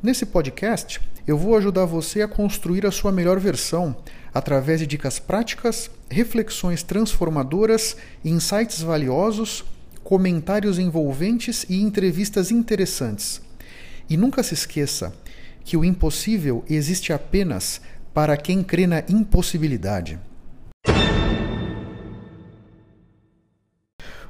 Nesse 0.00 0.24
podcast, 0.24 1.00
eu 1.26 1.36
vou 1.36 1.56
ajudar 1.56 1.84
você 1.84 2.22
a 2.22 2.28
construir 2.28 2.86
a 2.86 2.90
sua 2.92 3.10
melhor 3.10 3.40
versão 3.40 3.96
através 4.32 4.78
de 4.78 4.86
dicas 4.86 5.18
práticas, 5.18 5.90
reflexões 6.08 6.84
transformadoras, 6.84 7.96
insights 8.24 8.80
valiosos, 8.80 9.64
comentários 10.04 10.78
envolventes 10.78 11.66
e 11.68 11.82
entrevistas 11.82 12.52
interessantes. 12.52 13.42
E 14.08 14.16
nunca 14.16 14.40
se 14.44 14.54
esqueça 14.54 15.12
que 15.64 15.76
o 15.76 15.84
impossível 15.84 16.64
existe 16.70 17.12
apenas 17.12 17.80
para 18.14 18.36
quem 18.36 18.62
crê 18.62 18.86
na 18.86 19.00
impossibilidade. 19.08 20.16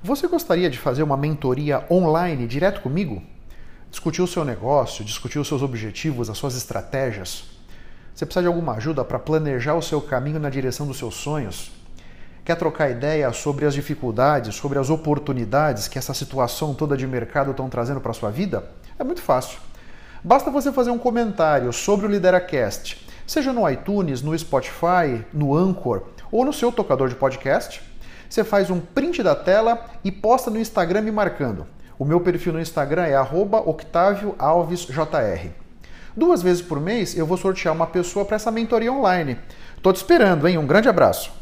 Você 0.02 0.26
gostaria 0.26 0.70
de 0.70 0.78
fazer 0.78 1.02
uma 1.02 1.16
mentoria 1.16 1.84
online 1.90 2.46
direto 2.46 2.80
comigo? 2.80 3.22
Discutir 3.90 4.20
o 4.20 4.26
seu 4.26 4.44
negócio, 4.44 5.04
discutir 5.04 5.38
os 5.38 5.48
seus 5.48 5.62
objetivos, 5.62 6.28
as 6.28 6.36
suas 6.36 6.54
estratégias? 6.56 7.44
Você 8.14 8.26
precisa 8.26 8.42
de 8.42 8.48
alguma 8.48 8.74
ajuda 8.74 9.04
para 9.04 9.18
planejar 9.18 9.74
o 9.74 9.82
seu 9.82 10.00
caminho 10.00 10.38
na 10.38 10.50
direção 10.50 10.86
dos 10.86 10.98
seus 10.98 11.14
sonhos? 11.14 11.70
Quer 12.44 12.56
trocar 12.56 12.90
ideia 12.90 13.32
sobre 13.32 13.64
as 13.64 13.74
dificuldades, 13.74 14.54
sobre 14.54 14.78
as 14.78 14.90
oportunidades 14.90 15.88
que 15.88 15.98
essa 15.98 16.12
situação 16.12 16.74
toda 16.74 16.96
de 16.96 17.06
mercado 17.06 17.50
estão 17.50 17.68
trazendo 17.68 18.00
para 18.00 18.10
a 18.10 18.14
sua 18.14 18.30
vida? 18.30 18.70
É 18.98 19.04
muito 19.04 19.22
fácil. 19.22 19.58
Basta 20.22 20.50
você 20.50 20.72
fazer 20.72 20.90
um 20.90 20.98
comentário 20.98 21.72
sobre 21.72 22.06
o 22.06 22.08
Lideracast, 22.08 23.06
seja 23.26 23.52
no 23.52 23.68
iTunes, 23.70 24.20
no 24.20 24.36
Spotify, 24.38 25.24
no 25.32 25.56
Anchor 25.56 26.02
ou 26.30 26.44
no 26.44 26.52
seu 26.52 26.72
tocador 26.72 27.08
de 27.08 27.14
podcast. 27.14 27.80
Você 28.28 28.44
faz 28.44 28.68
um 28.68 28.80
print 28.80 29.22
da 29.22 29.34
tela 29.34 29.86
e 30.04 30.10
posta 30.10 30.50
no 30.50 30.58
Instagram 30.58 31.02
me 31.02 31.10
marcando. 31.10 31.66
O 31.98 32.04
meu 32.04 32.20
perfil 32.20 32.52
no 32.52 32.60
Instagram 32.60 33.06
é 33.06 33.20
@octavioalvesjr. 33.20 35.50
Duas 36.16 36.40
vezes 36.40 36.62
por 36.62 36.80
mês 36.80 37.18
eu 37.18 37.26
vou 37.26 37.36
sortear 37.36 37.74
uma 37.74 37.88
pessoa 37.88 38.24
para 38.24 38.36
essa 38.36 38.52
mentoria 38.52 38.92
online. 38.92 39.36
Tô 39.82 39.92
te 39.92 39.96
esperando, 39.96 40.46
hein? 40.46 40.58
Um 40.58 40.66
grande 40.66 40.88
abraço. 40.88 41.32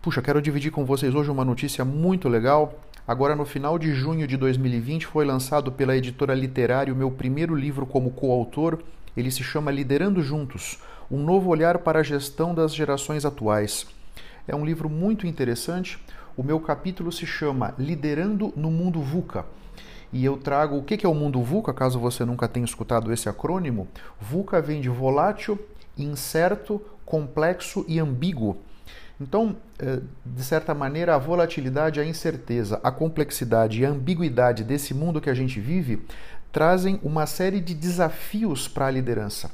Puxa, 0.00 0.22
quero 0.22 0.40
dividir 0.40 0.70
com 0.70 0.84
vocês 0.84 1.12
hoje 1.12 1.28
uma 1.28 1.44
notícia 1.44 1.84
muito 1.84 2.28
legal. 2.28 2.78
Agora, 3.06 3.34
no 3.34 3.44
final 3.44 3.76
de 3.76 3.92
junho 3.92 4.28
de 4.28 4.36
2020, 4.36 5.08
foi 5.08 5.24
lançado 5.24 5.72
pela 5.72 5.96
editora 5.96 6.34
Literário 6.34 6.94
meu 6.94 7.10
primeiro 7.10 7.56
livro 7.56 7.84
como 7.84 8.12
coautor. 8.12 8.78
Ele 9.16 9.32
se 9.32 9.42
chama 9.42 9.72
Liderando 9.72 10.22
Juntos 10.22 10.78
Um 11.10 11.18
Novo 11.18 11.50
Olhar 11.50 11.78
para 11.78 11.98
a 11.98 12.04
Gestão 12.04 12.54
das 12.54 12.72
Gerações 12.72 13.24
Atuais. 13.24 13.88
É 14.46 14.54
um 14.54 14.64
livro 14.64 14.88
muito 14.88 15.26
interessante. 15.26 15.98
O 16.36 16.42
meu 16.42 16.60
capítulo 16.60 17.10
se 17.10 17.26
chama 17.26 17.74
Liderando 17.78 18.52
no 18.56 18.70
Mundo 18.70 19.00
VUCA. 19.00 19.44
E 20.12 20.24
eu 20.24 20.36
trago 20.36 20.76
o 20.76 20.82
que 20.82 21.04
é 21.04 21.08
o 21.08 21.14
mundo 21.14 21.42
VUCA, 21.42 21.72
caso 21.72 21.98
você 21.98 22.24
nunca 22.24 22.48
tenha 22.48 22.64
escutado 22.64 23.12
esse 23.12 23.28
acrônimo. 23.28 23.88
VUCA 24.20 24.60
vem 24.60 24.80
de 24.80 24.88
volátil, 24.88 25.58
incerto, 25.96 26.80
complexo 27.04 27.84
e 27.86 27.98
ambíguo. 27.98 28.58
Então, 29.20 29.56
eh, 29.78 30.00
de 30.24 30.42
certa 30.42 30.72
maneira, 30.74 31.14
a 31.14 31.18
volatilidade, 31.18 32.00
a 32.00 32.04
incerteza, 32.04 32.80
a 32.82 32.90
complexidade 32.90 33.80
e 33.80 33.84
a 33.84 33.90
ambiguidade 33.90 34.64
desse 34.64 34.94
mundo 34.94 35.20
que 35.20 35.30
a 35.30 35.34
gente 35.34 35.60
vive 35.60 36.02
trazem 36.50 36.98
uma 37.02 37.26
série 37.26 37.60
de 37.60 37.74
desafios 37.74 38.66
para 38.66 38.86
a 38.86 38.90
liderança. 38.90 39.50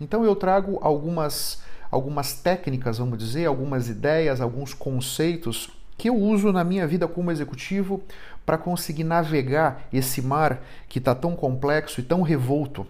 Então, 0.00 0.24
eu 0.24 0.34
trago 0.34 0.78
algumas, 0.80 1.62
algumas 1.90 2.32
técnicas, 2.32 2.98
vamos 2.98 3.18
dizer, 3.18 3.46
algumas 3.46 3.88
ideias, 3.88 4.40
alguns 4.40 4.72
conceitos 4.72 5.70
que 6.00 6.08
eu 6.08 6.16
uso 6.16 6.50
na 6.50 6.64
minha 6.64 6.86
vida 6.86 7.06
como 7.06 7.30
executivo 7.30 8.02
para 8.46 8.56
conseguir 8.56 9.04
navegar 9.04 9.86
esse 9.92 10.22
mar 10.22 10.62
que 10.88 10.98
está 10.98 11.14
tão 11.14 11.36
complexo 11.36 12.00
e 12.00 12.02
tão 12.02 12.22
revolto. 12.22 12.86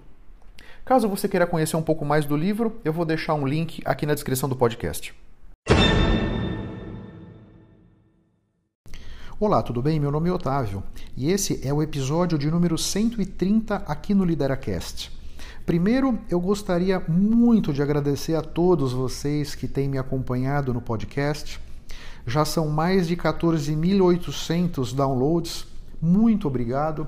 Caso 0.85 1.09
você 1.09 1.29
queira 1.29 1.45
conhecer 1.45 1.77
um 1.77 1.83
pouco 1.83 2.05
mais 2.05 2.25
do 2.25 2.37
livro, 2.37 2.79
eu 2.85 2.93
vou 2.93 3.05
deixar 3.05 3.35
um 3.35 3.45
link 3.45 3.83
aqui 3.85 4.07
na 4.07 4.15
descrição 4.15 4.49
do 4.49 4.55
podcast. 4.55 5.13
Olá, 9.41 9.61
tudo 9.61 9.83
bem? 9.83 9.99
Meu 9.99 10.13
nome 10.13 10.29
é 10.29 10.33
Otávio 10.33 10.81
e 11.17 11.33
esse 11.33 11.67
é 11.67 11.75
o 11.75 11.83
episódio 11.83 12.39
de 12.39 12.49
número 12.49 12.79
130 12.79 13.75
aqui 13.89 14.15
no 14.15 14.25
Lideracast. 14.25 15.11
Primeiro, 15.67 16.17
eu 16.31 16.39
gostaria 16.39 17.01
muito 17.09 17.73
de 17.73 17.83
agradecer 17.83 18.37
a 18.37 18.43
todos 18.43 18.93
vocês 18.93 19.57
que 19.57 19.67
têm 19.67 19.89
me 19.89 19.99
acompanhado 19.99 20.73
no 20.73 20.81
podcast. 20.81 21.61
Já 22.27 22.45
são 22.45 22.69
mais 22.69 23.09
de 23.09 23.17
14.800 23.17 24.95
downloads. 24.95 25.67
Muito 26.01 26.47
obrigado 26.47 27.07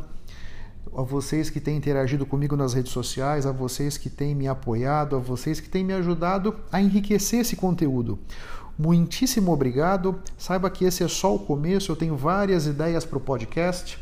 a 0.95 1.03
vocês 1.03 1.49
que 1.49 1.61
têm 1.61 1.77
interagido 1.77 2.27
comigo 2.27 2.57
nas 2.57 2.75
redes 2.75 2.93
sociais, 2.93 3.47
a 3.47 3.53
vocês 3.53 3.97
que 3.97 4.11
têm 4.11 4.35
me 4.35 4.47
apoiado, 4.47 5.17
a 5.17 5.19
vocês 5.19 5.59
que 5.59 5.69
têm 5.69 5.85
me 5.85 5.93
ajudado 5.95 6.55
a 6.71 6.81
enriquecer 6.81 7.41
esse 7.41 7.57
conteúdo. 7.57 8.19
Muitíssimo 8.79 9.53
obrigado. 9.53 10.21
Saiba 10.37 10.71
que 10.71 10.85
esse 10.85 11.03
é 11.03 11.09
só 11.09 11.35
o 11.35 11.39
começo, 11.39 11.93
eu 11.93 11.97
tenho 11.97 12.17
várias 12.17 12.67
ideias 12.67 13.05
para 13.05 13.19
o 13.19 13.21
podcast 13.21 13.99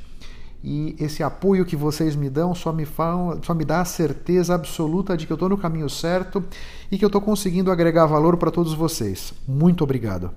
e 0.63 0.95
esse 0.99 1.23
apoio 1.23 1.65
que 1.65 1.75
vocês 1.75 2.15
me 2.15 2.29
dão 2.29 2.55
só 2.55 2.73
me, 2.73 2.85
falam, 2.85 3.41
só 3.43 3.55
me 3.55 3.65
dá 3.65 3.81
a 3.81 3.85
certeza 3.85 4.55
absoluta 4.55 5.17
de 5.17 5.27
que 5.27 5.33
eu 5.33 5.37
estou 5.37 5.49
no 5.49 5.57
caminho 5.57 5.89
certo 5.89 6.45
e 6.91 6.99
que 6.99 7.05
eu 7.05 7.09
estou 7.09 7.21
conseguindo 7.21 7.71
agregar 7.71 8.07
valor 8.07 8.37
para 8.37 8.51
todos 8.51 8.75
vocês. 8.75 9.33
Muito 9.49 9.83
obrigado. 9.83 10.31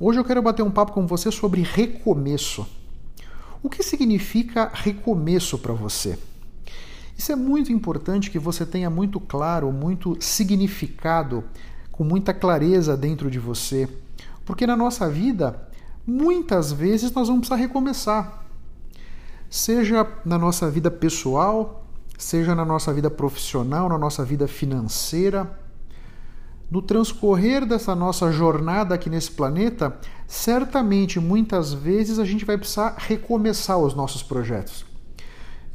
Hoje 0.00 0.18
eu 0.18 0.24
quero 0.24 0.42
bater 0.42 0.62
um 0.62 0.72
papo 0.72 0.90
com 0.90 1.06
você 1.06 1.30
sobre 1.30 1.62
recomeço. 1.62 2.66
O 3.62 3.70
que 3.70 3.80
significa 3.80 4.68
recomeço 4.74 5.56
para 5.56 5.72
você? 5.72 6.18
Isso 7.16 7.30
é 7.30 7.36
muito 7.36 7.72
importante 7.72 8.28
que 8.28 8.38
você 8.38 8.66
tenha 8.66 8.90
muito 8.90 9.20
claro, 9.20 9.70
muito 9.70 10.16
significado 10.20 11.44
com 11.92 12.02
muita 12.02 12.34
clareza 12.34 12.96
dentro 12.96 13.30
de 13.30 13.38
você, 13.38 13.88
porque 14.44 14.66
na 14.66 14.76
nossa 14.76 15.08
vida, 15.08 15.68
muitas 16.04 16.72
vezes 16.72 17.12
nós 17.12 17.28
vamos 17.28 17.46
precisar 17.46 17.62
recomeçar. 17.62 18.44
Seja 19.48 20.04
na 20.24 20.36
nossa 20.36 20.68
vida 20.68 20.90
pessoal, 20.90 21.86
seja 22.18 22.52
na 22.52 22.64
nossa 22.64 22.92
vida 22.92 23.08
profissional, 23.08 23.88
na 23.88 23.96
nossa 23.96 24.24
vida 24.24 24.48
financeira, 24.48 25.63
no 26.70 26.82
transcorrer 26.82 27.66
dessa 27.66 27.94
nossa 27.94 28.32
jornada 28.32 28.94
aqui 28.94 29.08
nesse 29.08 29.30
planeta, 29.30 29.98
certamente 30.26 31.20
muitas 31.20 31.72
vezes 31.72 32.18
a 32.18 32.24
gente 32.24 32.44
vai 32.44 32.58
precisar 32.58 32.96
recomeçar 32.98 33.78
os 33.78 33.94
nossos 33.94 34.22
projetos. 34.22 34.84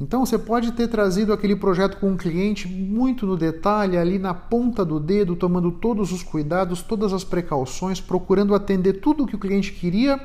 Então 0.00 0.24
você 0.24 0.38
pode 0.38 0.72
ter 0.72 0.88
trazido 0.88 1.30
aquele 1.30 1.54
projeto 1.54 1.98
com 1.98 2.12
um 2.12 2.16
cliente 2.16 2.66
muito 2.66 3.26
no 3.26 3.36
detalhe, 3.36 3.98
ali 3.98 4.18
na 4.18 4.32
ponta 4.32 4.82
do 4.82 4.98
dedo, 4.98 5.36
tomando 5.36 5.70
todos 5.70 6.10
os 6.10 6.22
cuidados, 6.22 6.80
todas 6.80 7.12
as 7.12 7.22
precauções, 7.22 8.00
procurando 8.00 8.54
atender 8.54 8.94
tudo 8.94 9.24
o 9.24 9.26
que 9.26 9.36
o 9.36 9.38
cliente 9.38 9.72
queria 9.72 10.18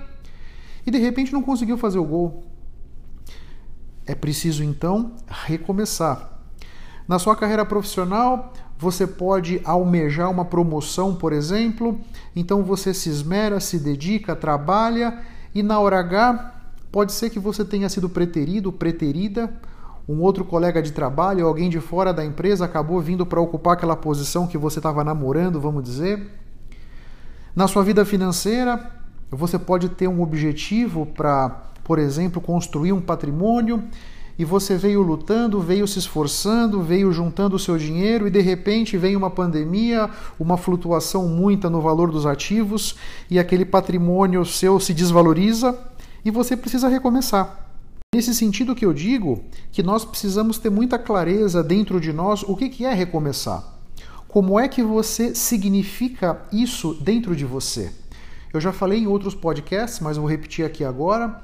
e 0.87 0.91
de 0.91 0.97
repente 0.97 1.33
não 1.33 1.41
conseguiu 1.41 1.77
fazer 1.77 1.99
o 1.99 2.05
gol. 2.05 2.45
É 4.05 4.15
preciso 4.15 4.63
então 4.63 5.13
recomeçar. 5.27 6.39
Na 7.05 7.19
sua 7.19 7.35
carreira 7.35 7.65
profissional, 7.65 8.53
você 8.77 9.07
pode 9.07 9.61
almejar 9.63 10.29
uma 10.29 10.45
promoção, 10.45 11.15
por 11.15 11.31
exemplo, 11.33 11.99
então 12.35 12.63
você 12.63 12.93
se 12.93 13.09
esmera, 13.09 13.59
se 13.59 13.79
dedica, 13.79 14.35
trabalha. 14.35 15.21
E 15.53 15.63
na 15.63 15.79
hora 15.79 15.99
H 15.99 16.55
Pode 16.95 17.11
ser 17.11 17.29
que 17.29 17.37
você 17.37 17.65
tenha 17.65 17.89
sido 17.89 18.07
preterido, 18.07 18.71
preterida, 18.71 19.51
um 20.07 20.21
outro 20.21 20.45
colega 20.45 20.81
de 20.81 20.93
trabalho, 20.93 21.45
alguém 21.45 21.69
de 21.69 21.81
fora 21.81 22.13
da 22.13 22.23
empresa 22.23 22.63
acabou 22.63 23.01
vindo 23.01 23.25
para 23.25 23.41
ocupar 23.41 23.73
aquela 23.73 23.97
posição 23.97 24.47
que 24.47 24.57
você 24.57 24.79
estava 24.79 25.03
namorando, 25.03 25.59
vamos 25.59 25.83
dizer. 25.83 26.25
Na 27.53 27.67
sua 27.67 27.83
vida 27.83 28.05
financeira, 28.05 28.93
você 29.29 29.59
pode 29.59 29.89
ter 29.89 30.07
um 30.07 30.21
objetivo 30.21 31.05
para, 31.05 31.49
por 31.83 31.99
exemplo, 31.99 32.39
construir 32.39 32.93
um 32.93 33.01
patrimônio 33.01 33.83
e 34.37 34.43
você 34.43 34.75
veio 34.75 35.01
lutando, 35.01 35.61
veio 35.61 35.87
se 35.87 35.99
esforçando, 35.99 36.81
veio 36.81 37.11
juntando 37.11 37.55
o 37.55 37.59
seu 37.59 37.77
dinheiro 37.77 38.27
e 38.27 38.31
de 38.31 38.41
repente 38.41 38.97
vem 38.97 39.15
uma 39.15 39.29
pandemia, 39.29 40.09
uma 40.39 40.57
flutuação 40.57 41.27
muita 41.27 41.69
no 41.69 41.81
valor 41.81 42.11
dos 42.11 42.25
ativos 42.25 42.95
e 43.29 43.39
aquele 43.39 43.65
patrimônio 43.65 44.45
seu 44.45 44.79
se 44.79 44.93
desvaloriza 44.93 45.77
e 46.23 46.31
você 46.31 46.57
precisa 46.57 46.87
recomeçar. 46.87 47.65
Nesse 48.13 48.33
sentido 48.33 48.75
que 48.75 48.85
eu 48.85 48.93
digo 48.93 49.43
que 49.71 49.83
nós 49.83 50.05
precisamos 50.05 50.57
ter 50.57 50.69
muita 50.69 50.97
clareza 50.97 51.63
dentro 51.63 51.99
de 51.99 52.13
nós 52.13 52.43
o 52.43 52.55
que 52.55 52.85
é 52.85 52.93
recomeçar. 52.93 53.63
Como 54.27 54.59
é 54.59 54.67
que 54.67 54.83
você 54.83 55.33
significa 55.33 56.41
isso 56.51 56.93
dentro 56.95 57.35
de 57.35 57.45
você? 57.45 57.91
Eu 58.53 58.61
já 58.61 58.71
falei 58.71 58.99
em 58.99 59.07
outros 59.07 59.35
podcasts, 59.35 59.99
mas 59.99 60.15
vou 60.15 60.29
repetir 60.29 60.65
aqui 60.65 60.83
agora. 60.83 61.41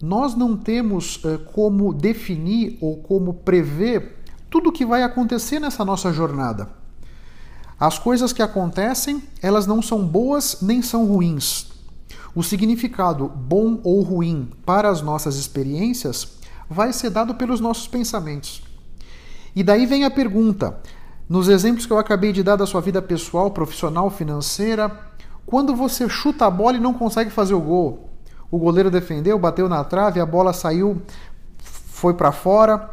Nós 0.00 0.34
não 0.34 0.56
temos 0.56 1.16
uh, 1.24 1.38
como 1.52 1.92
definir 1.92 2.78
ou 2.80 2.98
como 2.98 3.34
prever 3.34 4.22
tudo 4.48 4.70
o 4.70 4.72
que 4.72 4.86
vai 4.86 5.02
acontecer 5.02 5.58
nessa 5.58 5.84
nossa 5.84 6.12
jornada. 6.12 6.70
As 7.78 7.98
coisas 7.98 8.32
que 8.32 8.42
acontecem, 8.42 9.22
elas 9.42 9.66
não 9.66 9.82
são 9.82 10.04
boas 10.04 10.58
nem 10.62 10.82
são 10.82 11.04
ruins. 11.04 11.68
O 12.34 12.42
significado 12.42 13.28
bom 13.28 13.80
ou 13.82 14.02
ruim 14.02 14.50
para 14.64 14.88
as 14.88 15.02
nossas 15.02 15.36
experiências 15.36 16.38
vai 16.70 16.92
ser 16.92 17.10
dado 17.10 17.34
pelos 17.34 17.60
nossos 17.60 17.88
pensamentos. 17.88 18.62
E 19.54 19.62
daí 19.64 19.86
vem 19.86 20.04
a 20.04 20.10
pergunta: 20.10 20.78
nos 21.28 21.48
exemplos 21.48 21.86
que 21.86 21.92
eu 21.92 21.98
acabei 21.98 22.32
de 22.32 22.42
dar 22.42 22.56
da 22.56 22.66
sua 22.66 22.80
vida 22.80 23.02
pessoal, 23.02 23.50
profissional, 23.50 24.10
financeira, 24.10 24.96
quando 25.44 25.74
você 25.74 26.08
chuta 26.08 26.46
a 26.46 26.50
bola 26.50 26.76
e 26.76 26.80
não 26.80 26.94
consegue 26.94 27.30
fazer 27.30 27.54
o 27.54 27.60
gol, 27.60 28.07
o 28.50 28.58
goleiro 28.58 28.90
defendeu, 28.90 29.38
bateu 29.38 29.68
na 29.68 29.84
trave, 29.84 30.20
a 30.20 30.26
bola 30.26 30.52
saiu, 30.52 31.02
foi 31.58 32.14
para 32.14 32.32
fora, 32.32 32.88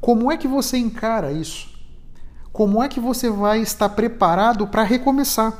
como 0.00 0.30
é 0.30 0.36
que 0.36 0.48
você 0.48 0.78
encara 0.78 1.32
isso? 1.32 1.70
Como 2.52 2.82
é 2.82 2.88
que 2.88 2.98
você 2.98 3.30
vai 3.30 3.60
estar 3.60 3.90
preparado 3.90 4.66
para 4.66 4.82
recomeçar? 4.82 5.52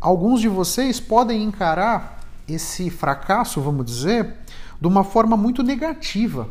Alguns 0.00 0.40
de 0.40 0.48
vocês 0.48 0.98
podem 0.98 1.42
encarar 1.42 2.20
esse 2.48 2.90
fracasso, 2.90 3.60
vamos 3.60 3.86
dizer, 3.86 4.34
de 4.80 4.86
uma 4.88 5.04
forma 5.04 5.36
muito 5.36 5.62
negativa. 5.62 6.48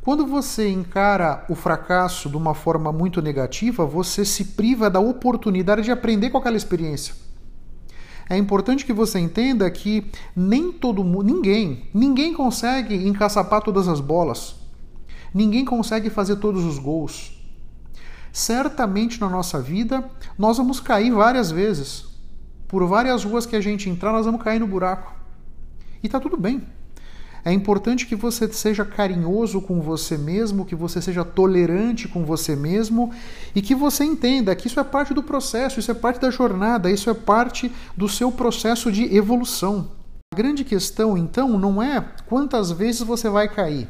Quando 0.00 0.26
você 0.26 0.68
encara 0.68 1.44
o 1.48 1.54
fracasso 1.54 2.28
de 2.28 2.36
uma 2.36 2.54
forma 2.54 2.92
muito 2.92 3.20
negativa, 3.20 3.84
você 3.84 4.24
se 4.24 4.44
priva 4.44 4.88
da 4.88 5.00
oportunidade 5.00 5.82
de 5.82 5.90
aprender 5.90 6.30
com 6.30 6.38
aquela 6.38 6.56
experiência. 6.56 7.14
É 8.28 8.36
importante 8.36 8.86
que 8.86 8.92
você 8.92 9.18
entenda 9.18 9.70
que 9.70 10.10
nem 10.34 10.72
todo 10.72 11.04
mundo, 11.04 11.24
ninguém, 11.24 11.88
ninguém 11.92 12.32
consegue 12.32 12.94
encaçapar 13.06 13.62
todas 13.62 13.86
as 13.86 14.00
bolas. 14.00 14.56
Ninguém 15.32 15.64
consegue 15.64 16.08
fazer 16.08 16.36
todos 16.36 16.64
os 16.64 16.78
gols. 16.78 17.32
Certamente 18.32 19.20
na 19.20 19.28
nossa 19.28 19.60
vida 19.60 20.08
nós 20.38 20.56
vamos 20.56 20.80
cair 20.80 21.12
várias 21.12 21.50
vezes. 21.50 22.06
Por 22.66 22.86
várias 22.86 23.22
ruas 23.24 23.46
que 23.46 23.54
a 23.54 23.60
gente 23.60 23.88
entrar, 23.90 24.10
nós 24.10 24.26
vamos 24.26 24.42
cair 24.42 24.58
no 24.58 24.66
buraco. 24.66 25.14
E 26.02 26.08
tá 26.08 26.18
tudo 26.18 26.36
bem. 26.36 26.62
É 27.44 27.52
importante 27.52 28.06
que 28.06 28.16
você 28.16 28.50
seja 28.50 28.86
carinhoso 28.86 29.60
com 29.60 29.80
você 29.82 30.16
mesmo, 30.16 30.64
que 30.64 30.74
você 30.74 31.02
seja 31.02 31.24
tolerante 31.24 32.08
com 32.08 32.24
você 32.24 32.56
mesmo 32.56 33.12
e 33.54 33.60
que 33.60 33.74
você 33.74 34.02
entenda 34.02 34.56
que 34.56 34.66
isso 34.66 34.80
é 34.80 34.84
parte 34.84 35.12
do 35.12 35.22
processo, 35.22 35.78
isso 35.78 35.90
é 35.90 35.94
parte 35.94 36.18
da 36.18 36.30
jornada, 36.30 36.90
isso 36.90 37.10
é 37.10 37.14
parte 37.14 37.70
do 37.94 38.08
seu 38.08 38.32
processo 38.32 38.90
de 38.90 39.14
evolução. 39.14 39.90
A 40.32 40.36
grande 40.36 40.64
questão, 40.64 41.18
então, 41.18 41.58
não 41.58 41.82
é 41.82 42.00
quantas 42.26 42.70
vezes 42.70 43.02
você 43.02 43.28
vai 43.28 43.46
cair. 43.46 43.88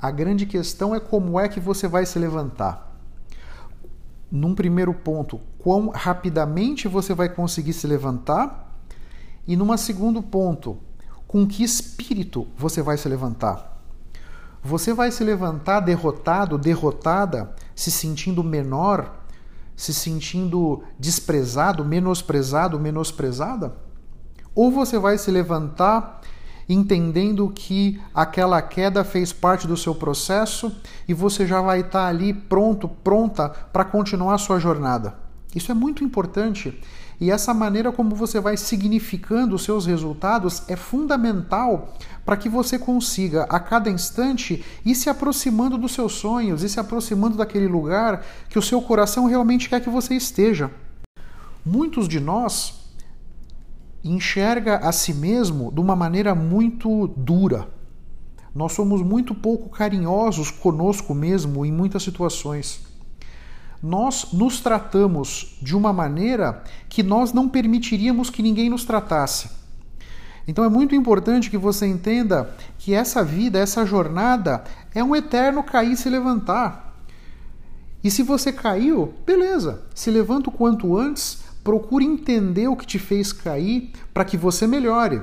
A 0.00 0.10
grande 0.10 0.46
questão 0.46 0.94
é 0.94 0.98
como 0.98 1.38
é 1.38 1.48
que 1.48 1.60
você 1.60 1.86
vai 1.86 2.06
se 2.06 2.18
levantar. 2.18 2.98
Num 4.30 4.54
primeiro 4.54 4.94
ponto, 4.94 5.38
quão 5.58 5.90
rapidamente 5.90 6.88
você 6.88 7.12
vai 7.12 7.28
conseguir 7.28 7.74
se 7.74 7.86
levantar. 7.86 8.74
E 9.46 9.54
num 9.54 9.76
segundo 9.76 10.22
ponto, 10.22 10.78
com 11.32 11.46
que 11.46 11.64
espírito 11.64 12.46
você 12.54 12.82
vai 12.82 12.98
se 12.98 13.08
levantar? 13.08 13.80
Você 14.62 14.92
vai 14.92 15.10
se 15.10 15.24
levantar 15.24 15.80
derrotado, 15.80 16.58
derrotada, 16.58 17.54
se 17.74 17.90
sentindo 17.90 18.44
menor, 18.44 19.24
se 19.74 19.94
sentindo 19.94 20.82
desprezado, 20.98 21.86
menosprezado, 21.86 22.78
menosprezada? 22.78 23.74
Ou 24.54 24.70
você 24.70 24.98
vai 24.98 25.16
se 25.16 25.30
levantar 25.30 26.20
entendendo 26.68 27.48
que 27.48 27.98
aquela 28.14 28.60
queda 28.60 29.02
fez 29.02 29.32
parte 29.32 29.66
do 29.66 29.76
seu 29.76 29.94
processo 29.94 30.70
e 31.08 31.14
você 31.14 31.46
já 31.46 31.62
vai 31.62 31.80
estar 31.80 32.08
ali 32.08 32.34
pronto, 32.34 32.86
pronta 32.86 33.48
para 33.48 33.86
continuar 33.86 34.34
a 34.34 34.38
sua 34.38 34.60
jornada. 34.60 35.14
Isso 35.54 35.70
é 35.70 35.74
muito 35.74 36.02
importante 36.02 36.80
e 37.22 37.30
essa 37.30 37.54
maneira 37.54 37.92
como 37.92 38.16
você 38.16 38.40
vai 38.40 38.56
significando 38.56 39.54
os 39.54 39.62
seus 39.62 39.86
resultados 39.86 40.64
é 40.68 40.74
fundamental 40.74 41.94
para 42.24 42.36
que 42.36 42.48
você 42.48 42.76
consiga 42.76 43.44
a 43.44 43.60
cada 43.60 43.88
instante 43.88 44.64
ir 44.84 44.94
se 44.96 45.08
aproximando 45.08 45.78
dos 45.78 45.92
seus 45.92 46.14
sonhos 46.14 46.64
e 46.64 46.68
se 46.68 46.80
aproximando 46.80 47.36
daquele 47.36 47.68
lugar 47.68 48.24
que 48.48 48.58
o 48.58 48.62
seu 48.62 48.82
coração 48.82 49.26
realmente 49.26 49.68
quer 49.68 49.80
que 49.80 49.88
você 49.88 50.16
esteja. 50.16 50.68
Muitos 51.64 52.08
de 52.08 52.18
nós 52.18 52.90
enxerga 54.02 54.78
a 54.78 54.90
si 54.90 55.14
mesmo 55.14 55.70
de 55.70 55.80
uma 55.80 55.94
maneira 55.94 56.34
muito 56.34 57.06
dura. 57.16 57.68
Nós 58.52 58.72
somos 58.72 59.00
muito 59.00 59.32
pouco 59.32 59.68
carinhosos 59.68 60.50
conosco 60.50 61.14
mesmo 61.14 61.64
em 61.64 61.70
muitas 61.70 62.02
situações. 62.02 62.91
Nós 63.82 64.28
nos 64.32 64.60
tratamos 64.60 65.58
de 65.60 65.76
uma 65.76 65.92
maneira 65.92 66.62
que 66.88 67.02
nós 67.02 67.32
não 67.32 67.48
permitiríamos 67.48 68.30
que 68.30 68.42
ninguém 68.42 68.70
nos 68.70 68.84
tratasse. 68.84 69.50
Então 70.46 70.64
é 70.64 70.68
muito 70.68 70.94
importante 70.94 71.50
que 71.50 71.58
você 71.58 71.86
entenda 71.86 72.54
que 72.78 72.94
essa 72.94 73.24
vida, 73.24 73.58
essa 73.58 73.84
jornada 73.84 74.64
é 74.94 75.02
um 75.02 75.14
eterno 75.16 75.62
cair 75.62 75.92
e 75.92 75.96
se 75.96 76.08
levantar. 76.08 76.96
E 78.04 78.10
se 78.10 78.22
você 78.22 78.52
caiu, 78.52 79.14
beleza, 79.24 79.82
se 79.94 80.10
levanta 80.10 80.50
o 80.50 80.52
quanto 80.52 80.96
antes 80.96 81.42
Procure 81.62 82.04
entender 82.04 82.66
o 82.66 82.76
que 82.76 82.86
te 82.86 82.98
fez 82.98 83.32
cair 83.32 83.92
para 84.12 84.24
que 84.24 84.36
você 84.36 84.66
melhore. 84.66 85.22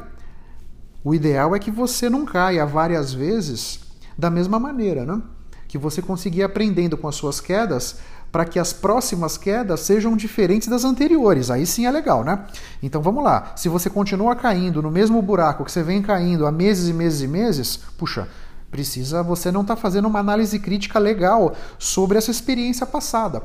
O 1.03 1.13
ideal 1.13 1.53
é 1.53 1.59
que 1.59 1.69
você 1.69 2.09
não 2.09 2.25
caia 2.25 2.65
várias 2.65 3.13
vezes 3.13 3.81
da 4.17 4.29
mesma 4.29 4.57
maneira, 4.57 5.05
né? 5.05 5.21
Que 5.67 5.77
você 5.77 6.01
consiga 6.01 6.45
aprendendo 6.45 6.97
com 6.97 7.07
as 7.07 7.15
suas 7.15 7.41
quedas 7.41 7.99
para 8.31 8.45
que 8.45 8.59
as 8.59 8.71
próximas 8.71 9.37
quedas 9.37 9.81
sejam 9.81 10.15
diferentes 10.15 10.67
das 10.67 10.83
anteriores. 10.83 11.49
Aí 11.49 11.65
sim 11.65 11.85
é 11.85 11.91
legal, 11.91 12.23
né? 12.23 12.45
Então 12.81 13.01
vamos 13.01 13.23
lá. 13.23 13.53
Se 13.55 13.69
você 13.69 13.89
continua 13.89 14.35
caindo 14.35 14.81
no 14.81 14.91
mesmo 14.91 15.21
buraco 15.21 15.65
que 15.65 15.71
você 15.71 15.83
vem 15.83 16.01
caindo 16.01 16.45
há 16.45 16.51
meses 16.51 16.89
e 16.89 16.93
meses 16.93 17.21
e 17.21 17.27
meses, 17.27 17.79
puxa, 17.97 18.27
Precisa 18.71 19.23
você 19.23 19.51
não 19.51 19.61
estar 19.61 19.75
tá 19.75 19.81
fazendo 19.81 20.07
uma 20.07 20.19
análise 20.19 20.59
crítica 20.59 20.99
legal 20.99 21.55
sobre 21.79 22.17
essa 22.17 22.29
experiência 22.29 22.85
passada. 22.85 23.41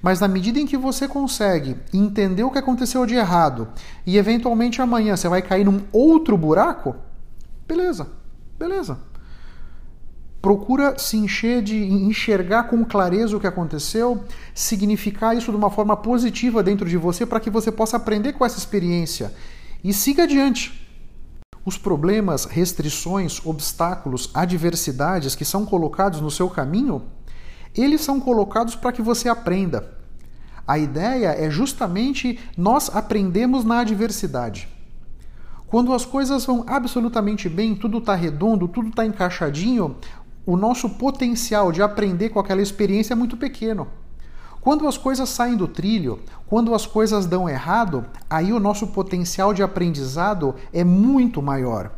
Mas 0.00 0.20
na 0.20 0.28
medida 0.28 0.60
em 0.60 0.66
que 0.66 0.76
você 0.76 1.08
consegue 1.08 1.76
entender 1.92 2.44
o 2.44 2.50
que 2.50 2.58
aconteceu 2.58 3.04
de 3.04 3.16
errado 3.16 3.68
e 4.06 4.16
eventualmente 4.16 4.80
amanhã 4.80 5.16
você 5.16 5.28
vai 5.28 5.42
cair 5.42 5.64
num 5.64 5.80
outro 5.92 6.38
buraco, 6.38 6.94
beleza, 7.66 8.06
beleza. 8.56 8.98
Procura 10.48 10.98
se 10.98 11.18
encher 11.18 11.60
de 11.60 11.76
enxergar 11.76 12.70
com 12.70 12.82
clareza 12.82 13.36
o 13.36 13.40
que 13.40 13.46
aconteceu, 13.46 14.24
significar 14.54 15.36
isso 15.36 15.50
de 15.50 15.58
uma 15.58 15.68
forma 15.68 15.94
positiva 15.94 16.62
dentro 16.62 16.88
de 16.88 16.96
você 16.96 17.26
para 17.26 17.38
que 17.38 17.50
você 17.50 17.70
possa 17.70 17.98
aprender 17.98 18.32
com 18.32 18.46
essa 18.46 18.56
experiência 18.56 19.34
e 19.84 19.92
siga 19.92 20.22
adiante. 20.22 20.88
Os 21.66 21.76
problemas, 21.76 22.46
restrições, 22.46 23.44
obstáculos, 23.44 24.30
adversidades 24.32 25.34
que 25.34 25.44
são 25.44 25.66
colocados 25.66 26.22
no 26.22 26.30
seu 26.30 26.48
caminho, 26.48 27.02
eles 27.74 28.00
são 28.00 28.18
colocados 28.18 28.74
para 28.74 28.90
que 28.90 29.02
você 29.02 29.28
aprenda. 29.28 29.98
A 30.66 30.78
ideia 30.78 31.28
é 31.28 31.50
justamente 31.50 32.40
nós 32.56 32.88
aprendemos 32.96 33.66
na 33.66 33.80
adversidade. 33.80 34.66
Quando 35.68 35.92
as 35.92 36.06
coisas 36.06 36.46
vão 36.46 36.64
absolutamente 36.66 37.46
bem, 37.46 37.74
tudo 37.74 37.98
está 37.98 38.14
redondo, 38.14 38.66
tudo 38.66 38.88
está 38.88 39.04
encaixadinho, 39.04 39.96
o 40.48 40.56
nosso 40.56 40.88
potencial 40.88 41.70
de 41.70 41.82
aprender 41.82 42.30
com 42.30 42.40
aquela 42.40 42.62
experiência 42.62 43.12
é 43.12 43.14
muito 43.14 43.36
pequeno. 43.36 43.86
Quando 44.62 44.88
as 44.88 44.96
coisas 44.96 45.28
saem 45.28 45.58
do 45.58 45.68
trilho, 45.68 46.20
quando 46.46 46.74
as 46.74 46.86
coisas 46.86 47.26
dão 47.26 47.46
errado, 47.46 48.06
aí 48.30 48.50
o 48.50 48.58
nosso 48.58 48.86
potencial 48.86 49.52
de 49.52 49.62
aprendizado 49.62 50.54
é 50.72 50.82
muito 50.82 51.42
maior. 51.42 51.90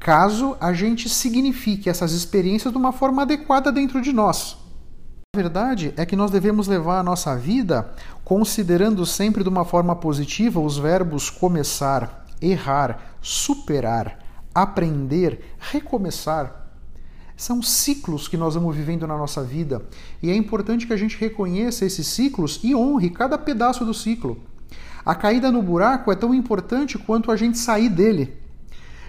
Caso 0.00 0.56
a 0.60 0.72
gente 0.72 1.08
signifique 1.08 1.88
essas 1.88 2.10
experiências 2.10 2.72
de 2.72 2.76
uma 2.76 2.90
forma 2.90 3.22
adequada 3.22 3.70
dentro 3.70 4.02
de 4.02 4.12
nós. 4.12 4.56
A 5.36 5.38
verdade 5.38 5.94
é 5.96 6.04
que 6.04 6.16
nós 6.16 6.32
devemos 6.32 6.66
levar 6.66 6.98
a 6.98 7.04
nossa 7.04 7.36
vida 7.36 7.94
considerando 8.24 9.06
sempre 9.06 9.44
de 9.44 9.48
uma 9.48 9.64
forma 9.64 9.94
positiva 9.94 10.58
os 10.58 10.76
verbos 10.76 11.30
começar, 11.30 12.26
errar, 12.42 13.14
superar, 13.22 14.18
aprender, 14.52 15.54
recomeçar. 15.56 16.65
São 17.36 17.60
ciclos 17.60 18.28
que 18.28 18.36
nós 18.36 18.54
vamos 18.54 18.74
vivendo 18.74 19.06
na 19.06 19.18
nossa 19.18 19.42
vida 19.42 19.82
e 20.22 20.30
é 20.30 20.34
importante 20.34 20.86
que 20.86 20.92
a 20.94 20.96
gente 20.96 21.18
reconheça 21.18 21.84
esses 21.84 22.06
ciclos 22.06 22.58
e 22.62 22.74
honre 22.74 23.10
cada 23.10 23.36
pedaço 23.36 23.84
do 23.84 23.92
ciclo. 23.92 24.38
A 25.04 25.14
caída 25.14 25.52
no 25.52 25.62
buraco 25.62 26.10
é 26.10 26.16
tão 26.16 26.34
importante 26.34 26.96
quanto 26.96 27.30
a 27.30 27.36
gente 27.36 27.58
sair 27.58 27.90
dele. 27.90 28.34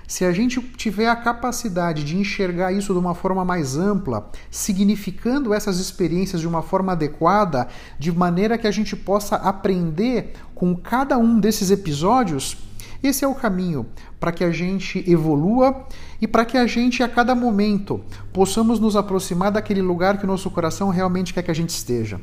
Se 0.06 0.26
a 0.26 0.32
gente 0.32 0.62
tiver 0.62 1.08
a 1.08 1.16
capacidade 1.16 2.04
de 2.04 2.18
enxergar 2.18 2.72
isso 2.72 2.94
de 2.94 3.00
uma 3.00 3.16
forma 3.16 3.44
mais 3.46 3.78
ampla, 3.78 4.30
significando 4.52 5.54
essas 5.54 5.80
experiências 5.80 6.42
de 6.42 6.48
uma 6.48 6.62
forma 6.62 6.92
adequada, 6.92 7.68
de 7.98 8.12
maneira 8.12 8.58
que 8.58 8.68
a 8.68 8.72
gente 8.72 8.96
possa 8.96 9.38
aprender 9.38 10.34
com 10.54 10.76
cada 10.76 11.18
um 11.18 11.40
desses 11.40 11.72
episódios, 11.72 12.58
esse 13.04 13.24
é 13.24 13.28
o 13.28 13.36
caminho 13.36 13.86
para 14.20 14.32
que 14.32 14.44
a 14.44 14.52
gente 14.52 15.04
evolua 15.10 15.86
e 16.22 16.28
para 16.28 16.46
que 16.46 16.58
a 16.58 16.66
gente, 16.66 17.04
a 17.04 17.08
cada 17.08 17.36
momento, 17.36 18.02
possamos 18.34 18.80
nos 18.80 18.96
aproximar 18.96 19.52
daquele 19.52 19.82
lugar 19.82 20.18
que 20.18 20.24
o 20.26 20.28
nosso 20.28 20.50
coração 20.50 20.90
realmente 20.90 21.34
quer 21.34 21.44
que 21.44 21.52
a 21.52 21.56
gente 21.56 21.70
esteja. 21.70 22.20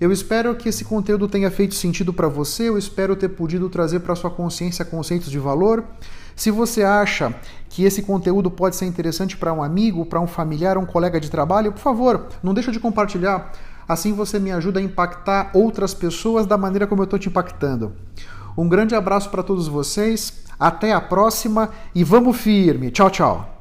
Eu 0.00 0.12
espero 0.12 0.54
que 0.54 0.68
esse 0.68 0.84
conteúdo 0.84 1.26
tenha 1.26 1.50
feito 1.50 1.74
sentido 1.74 2.12
para 2.12 2.28
você, 2.28 2.68
eu 2.68 2.78
espero 2.78 3.16
ter 3.16 3.30
podido 3.30 3.68
trazer 3.68 3.98
para 3.98 4.14
sua 4.14 4.30
consciência 4.30 4.84
conceitos 4.84 5.28
de 5.28 5.40
valor. 5.40 5.84
Se 6.36 6.52
você 6.52 6.84
acha 6.84 7.34
que 7.68 7.82
esse 7.82 8.02
conteúdo 8.02 8.48
pode 8.48 8.76
ser 8.76 8.86
interessante 8.86 9.36
para 9.36 9.52
um 9.52 9.60
amigo, 9.60 10.06
para 10.06 10.20
um 10.20 10.26
familiar, 10.28 10.78
um 10.78 10.86
colega 10.86 11.18
de 11.18 11.28
trabalho, 11.28 11.72
por 11.72 11.80
favor, 11.80 12.28
não 12.44 12.54
deixa 12.54 12.70
de 12.70 12.78
compartilhar. 12.78 13.50
Assim 13.88 14.12
você 14.12 14.38
me 14.38 14.52
ajuda 14.52 14.78
a 14.78 14.82
impactar 14.82 15.50
outras 15.52 15.94
pessoas 15.94 16.46
da 16.46 16.56
maneira 16.56 16.86
como 16.86 17.02
eu 17.02 17.04
estou 17.04 17.18
te 17.18 17.28
impactando. 17.28 17.92
Um 18.58 18.68
grande 18.68 18.96
abraço 18.96 19.30
para 19.30 19.44
todos 19.44 19.68
vocês, 19.68 20.42
até 20.58 20.92
a 20.92 21.00
próxima 21.00 21.70
e 21.94 22.02
vamos 22.02 22.36
firme. 22.36 22.90
Tchau, 22.90 23.08
tchau. 23.08 23.57